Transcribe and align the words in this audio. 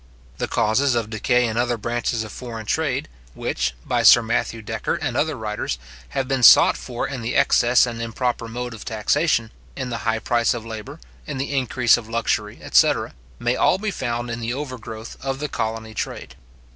The 0.39 0.47
causes 0.47 0.95
of 0.95 1.11
decay 1.11 1.45
in 1.45 1.57
other 1.57 1.77
branches 1.77 2.23
of 2.23 2.31
foreign 2.31 2.65
trade, 2.65 3.07
which, 3.35 3.75
by 3.85 4.01
Sir 4.01 4.23
Matthew 4.23 4.63
Decker 4.63 4.95
and 4.95 5.15
other 5.15 5.35
writers, 5.35 5.77
have 6.17 6.27
been 6.27 6.41
sought 6.41 6.75
for 6.75 7.07
in 7.07 7.21
the 7.21 7.35
excess 7.35 7.85
and 7.85 8.01
improper 8.01 8.47
mode 8.47 8.73
of 8.73 8.83
taxation, 8.83 9.51
in 9.75 9.91
the 9.91 9.99
high 9.99 10.17
price 10.17 10.55
of 10.55 10.65
labour, 10.65 10.99
in 11.27 11.37
the 11.37 11.53
increase 11.55 11.97
of 11.97 12.09
luxury, 12.09 12.57
etc. 12.63 13.13
may 13.37 13.55
all 13.55 13.77
be 13.77 13.91
found 13.91 14.31
in 14.31 14.39
the 14.39 14.55
overgrowth 14.55 15.17
of 15.23 15.37
the 15.37 15.47
colony 15.47 15.93
trade. 15.93 16.35